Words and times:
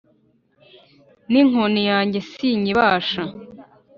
n'inkoni 1.31 1.81
yanjye 1.89 2.19
sinyibasha 2.29 3.21